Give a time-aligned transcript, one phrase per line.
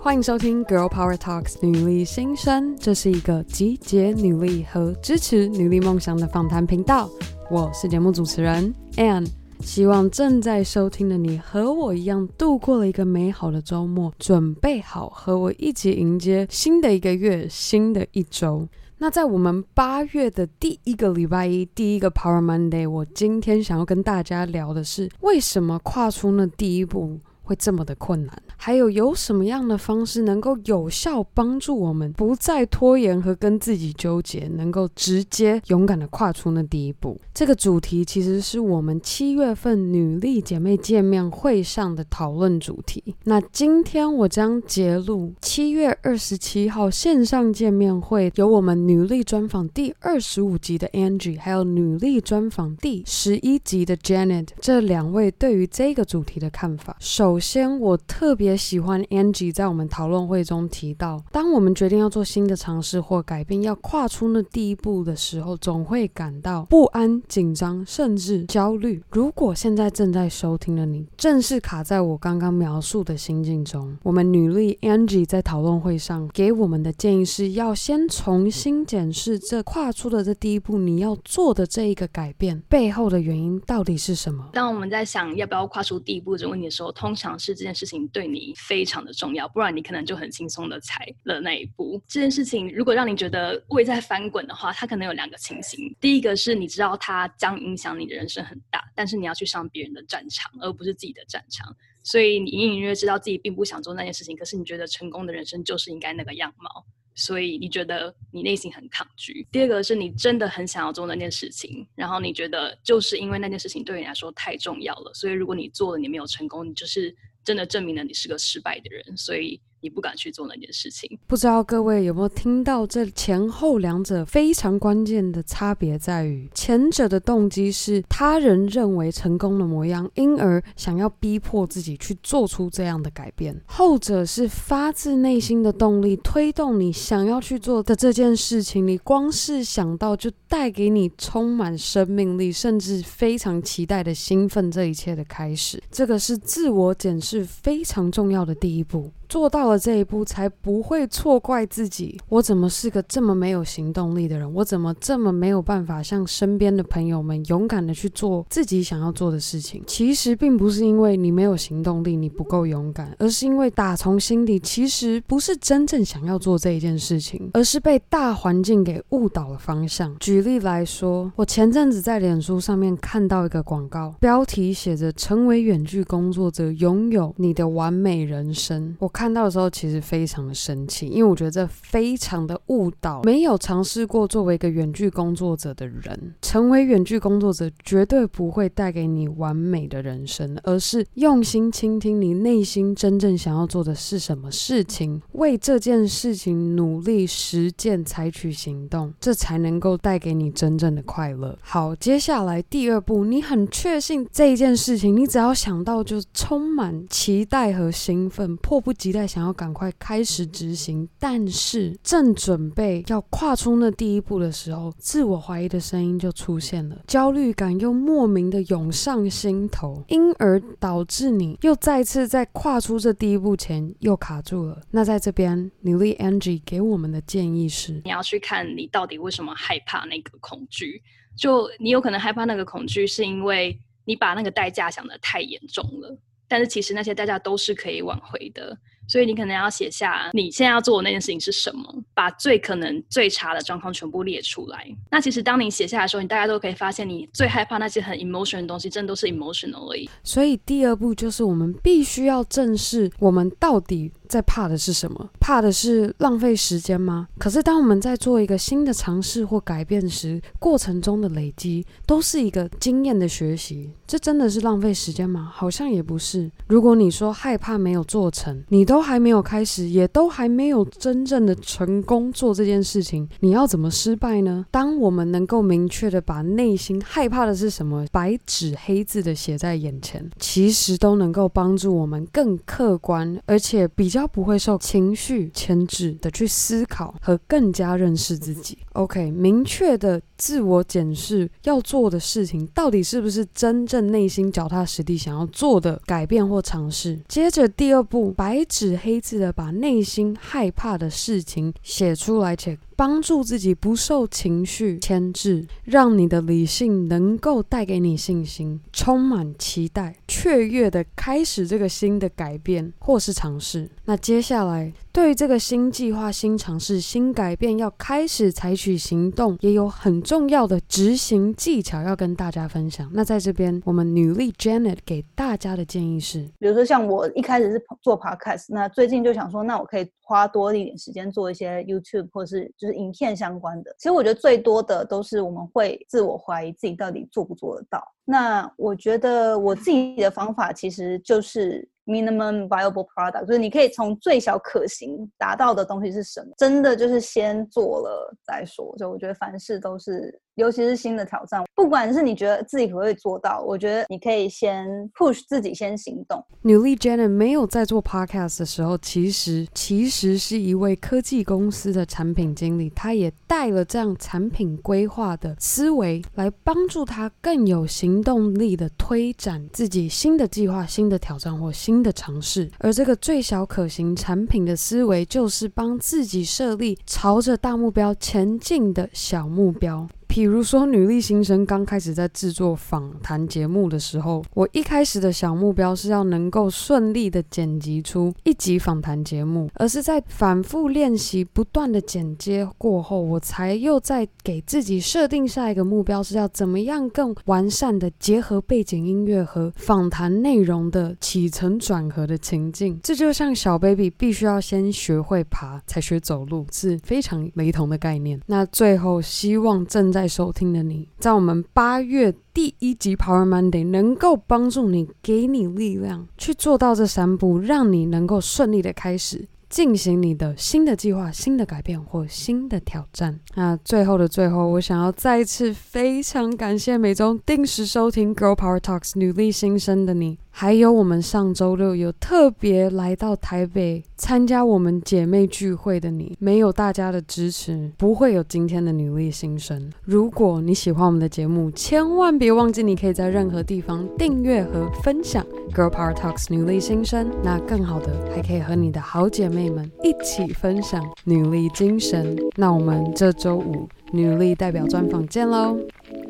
[0.00, 7.10] 欢迎收听《Girl Power Talks》女力新生，这是一个集结女力和支持女力梦想的访谈频道。
[7.50, 9.28] 我是节目主持人 Ann，
[9.60, 18.68] 希望正在收听的你和我一样度过了一个美好的周末，准备好和我一起迎接新的一个月、新的一周。
[18.98, 28.42] 那在我们八月的第一个礼拜一，第一个 Power Monday，我今天想要跟大家聊的是，为什么跨出那第一步会这么的困难？
[28.58, 37.18] 还有有什么样的方式能够有效帮助我们不再拖延和跟自己纠结，能够直接勇敢的跨出那第一步？
[37.32, 43.02] 这个主题其实是我们七月份女力姐妹见面会上的讨论主题。
[43.24, 56.96] 那今天我将揭露七月二十七号线上见面会，有我们女力专访第二十五集的 Angie，还有女力专访第十一集的 Janet 这两位对于这个主题的看法。
[56.98, 58.56] 首首先，我特别。
[58.56, 69.00] 喜欢 Angie 在我们讨论会中提到，当我们决定要做新的尝试或改变，要跨出那第一步的时候，总会感到不安、紧张，甚至焦虑。
[69.10, 84.48] 如果现在正在收听的你，正是卡在我刚刚描述的心境中，我们女力 Angie 在讨论会上给我们的建议是要先重新检视这跨出的这第一步，你要做的这一个改变背后的原因到底是什么？
[84.52, 88.38] 当我们在想要不要跨出第一步这个问题的时候，通常尝试这件事情对你。
[88.56, 92.00] 非常的重要，不然你可能就很轻松的踩了那一步。
[92.08, 95.94] 这件事情如果让你觉得胃在翻滚的话，它可能有两个情形。
[96.00, 101.74] 第一个是你知道它将影响你的人生很大，但是你要去上别人的战场，而不是自己的战场。
[102.02, 106.86] 所以你隐隐约约知道自己并不想做那件事情，可是你觉得成功的人生就是应该那个样貌，
[107.18, 109.46] 所以你觉得你内心很抗拒。
[109.52, 117.14] 第二个是你真的很想要做那件事情，然后你觉得就是因为那件事情对你来说太重要了，所以如果你做了你没有成功，你就是。
[117.44, 119.58] 真的证明了你是个失败的人，所以。
[119.80, 145.80] 你不敢去做那件事情，不知道各位有没有听到这前后两者非常关键的差别在于，前者的动机是他人认为成功的模样，因而想要逼迫自己去做出这样的改变；后者是发自内心的动力推动你想要去做的这件事情，你光是想到就带给你充满生命力，甚至非常期待的兴奋，这一切的开始。
[145.90, 149.12] 这个是自我检视非常重要的第一步。
[149.28, 152.18] 做到了这一步，才不会错怪自己。
[152.30, 154.54] 我怎么是个这么没有行动力的人？
[154.54, 159.82] 我怎么这么没有办法像身边的朋友们勇敢的去做自己想要做的事情？
[159.86, 170.16] 其实并不是因为你没有行动力，你不够勇敢，而是因为打从心底其实不是真正想要做这一件事情，而是被大环境给误导了方向。
[170.18, 178.96] 举例来说，我前阵子在脸书上面看到一个广告，标题写着“成为远距工作者，拥有你的完美人生”。
[179.00, 179.12] 我。
[179.18, 201.58] 看到的时候，其实非常的生气，因为我觉得这非常的误导没有尝试过作为一个远距工作者的人，成为远距工作者绝对不会带给你完美的人生，而是用心倾听你内心真正想要做的是什么事情，为这件事情努力实践，采取行动，这才能够带给你真正的快乐。
[201.60, 224.78] 好，接下来第二步，你很确信这一件事情，你只要想到就充满期待和兴奋，迫不及期待想要赶快开始执行，但是正准备要跨出那第一步的时候，自我怀疑的声音就出现了，焦虑感又莫名的涌上心头，因而导致你又再次在跨出这第一步前又卡住了。
[224.90, 231.02] 那在这边，女力 Angie 给我们的建议是：你要去看你到底为什么害怕那个恐惧，
[231.34, 236.14] 就你有可能害怕那个恐惧，是因为你把那个代价想得太严重了，
[236.46, 238.76] 但是其实那些代价都是可以挽回的。
[239.08, 241.82] 所以你可能要写下你现在要做的那件事情是什么，
[242.14, 244.86] 把最可能最差的状况全部列出来。
[245.10, 250.08] 那其实当你写下来的时候，你大家都可以发现，你最害怕那些很 emotional 的东西，真的都是 emotional 而已。
[250.22, 255.30] 所以第二步就是我们必须要正视我们到底在怕的是什么？
[255.40, 257.26] 怕的是浪费时间吗？
[257.38, 263.90] 可是当我们在做一个新的尝试或改变时，过程中的累积都是一个经验的学习。
[264.06, 265.50] 这真的是浪费时间吗？
[265.52, 266.50] 好像也不是。
[266.66, 274.66] 如果你说害怕没有做成，你都还没有开始，也都还没有真正的成功做这件事情，你要怎么失败呢？
[274.70, 284.17] 当我们能够明确的把内心害怕的是什么，白纸黑字的写在眼前，其实都能够帮助我们更客观，而且比较。
[284.18, 288.78] 要不会受情绪牵制的去思考和更加认识自己。
[288.98, 297.20] OK，明确的自我检视要做的事情，到底是不是真正内心脚踏实地想要做的改变或尝试？
[297.28, 313.88] 接着第二步，白纸黑字的把内心害怕的事情写出来，且帮助自己不受情绪牵制，让你的理性能够带给你信心，充满期待，雀跃的开始这个新的改变或是尝试。
[314.06, 323.10] 那接下来，对于这个新计划、新尝试、新改变，要开始采取行动，也有很重要的执行技巧要跟大家分享。
[323.12, 330.08] 那在这边，我们女力 Janet 给大家的建议是，比如说像我一开始是做 Podcast，那最近就想说，那我可以。
[330.28, 338.04] 花多一点时间做一些 YouTube 或是就是影片相关的，其实我觉得最多的都是我们会自我怀疑自己到底做不做得到。
[338.26, 341.88] 那我觉得我自己的方法其实就是。
[342.08, 346.50] Minimum viable product，就是你可以从最小可行达到的东西是什么？
[346.56, 348.94] 真的就是先做了再说。
[348.96, 354.84] 就我觉得凡事都是，尤其是新的挑战，不管是你觉得自己可不可以做到，我觉得你可以先
[355.16, 356.44] push 自己先行动。
[356.62, 380.08] 女力 Janet 没有在做 podcast 的时候，其实其实是一位科技公司的产品经理，她也带了这样产品规划的思维来帮助她更有行动力的推展自己新的计划、新的挑战或新的尝试，而这个最小可行产品的思维，就是帮自己设立朝着大目标前进的小目标。
[380.38, 402.96] 比如说，女力新生刚开始在制作访谈节目的时候，我一开始的小目标是要能够顺利的剪辑出一集访谈节目，而是在反复练习、不断的剪接过后，我才又再给自己设定下一个目标，是要怎么样更完善的结合背景音乐和访谈内容的起承转合的情境。
[403.02, 408.40] 这就像小 baby 必须要先学会爬，才学走路，是非常雷同的概念。
[408.46, 423.38] 那最后，希望正在收听的你，在我们八月第一集 Power Monday 能够帮助你，给你力量去做到这三步，让你能够顺利的开始进行你的新的计划、新的改变或新的挑战。
[423.54, 430.38] 那最后的最后，我想要再一次非常感谢每周定时收听 Girl Power Talks 女力新生的你。
[430.60, 439.88] 还有，我们上周六有特别来到台北参加我们姐妹聚会的你，没有大家的支持，不会有今天的女力新生。
[440.02, 447.30] 如果你喜欢我们的节目，千万别忘记，你可以在任何地方订阅和分享 Girl Power Talks 女力新生。
[447.44, 452.36] 那更好的，还可以和你的好姐妹们一起分享女力精神。
[452.56, 455.78] 那我们这周五女力代表专访见喽，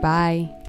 [0.00, 0.61] 拜。